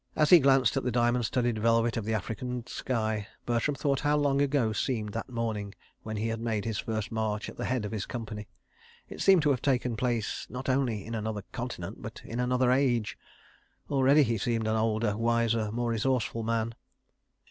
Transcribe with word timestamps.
As 0.15 0.31
he 0.31 0.39
glanced 0.39 0.75
at 0.77 0.83
the 0.83 0.89
diamond 0.91 1.25
studded 1.27 1.59
velvet 1.59 1.95
of 1.95 2.05
the 2.05 2.13
African 2.15 2.65
sky, 2.65 3.27
Bertram 3.45 3.75
thought 3.75 3.99
how 3.99 4.17
long 4.17 4.41
ago 4.41 4.73
seemed 4.73 5.13
that 5.13 5.29
morning 5.29 5.75
when 6.01 6.17
he 6.17 6.29
had 6.29 6.39
made 6.41 6.65
his 6.65 6.79
first 6.79 7.11
march 7.11 7.47
at 7.47 7.55
the 7.57 7.65
head 7.65 7.85
of 7.85 7.91
his 7.91 8.07
company. 8.07 8.47
It 9.09 9.21
seemed 9.21 9.43
to 9.43 9.51
have 9.51 9.61
taken 9.61 9.95
place, 9.95 10.47
not 10.49 10.67
only 10.69 11.05
in 11.05 11.13
another 11.13 11.43
continent, 11.51 12.01
but 12.01 12.23
in 12.25 12.39
another 12.39 12.71
age. 12.71 13.15
Already 13.91 14.23
he 14.23 14.39
seemed 14.39 14.67
an 14.67 14.75
older, 14.75 15.15
wiser, 15.15 15.71
more 15.71 15.91
resourceful 15.91 16.41
man. 16.41 16.73